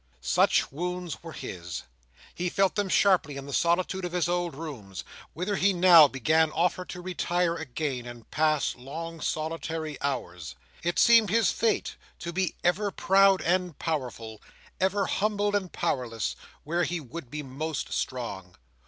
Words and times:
Such 0.21 0.71
wounds 0.71 1.21
were 1.21 1.31
his. 1.33 1.83
He 2.33 2.49
felt 2.49 2.73
them 2.73 2.89
sharply, 2.89 3.37
in 3.37 3.45
the 3.45 3.53
solitude 3.53 4.03
of 4.03 4.13
his 4.13 4.27
old 4.27 4.55
rooms; 4.55 5.03
whither 5.33 5.57
he 5.57 5.73
now 5.73 6.07
began 6.07 6.49
often 6.53 6.87
to 6.87 7.01
retire 7.01 7.53
again, 7.53 8.07
and 8.07 8.27
pass 8.31 8.73
long 8.75 9.21
solitary 9.21 10.01
hours. 10.01 10.55
It 10.81 10.97
seemed 10.97 11.29
his 11.29 11.51
fate 11.51 11.97
to 12.17 12.33
be 12.33 12.55
ever 12.63 12.89
proud 12.89 13.41
and 13.43 13.77
powerful; 13.77 14.41
ever 14.79 15.05
humbled 15.05 15.53
and 15.53 15.71
powerless 15.71 16.35
where 16.63 16.83
he 16.83 16.99
would 16.99 17.29
be 17.29 17.43
most 17.43 17.93
strong. 17.93 18.55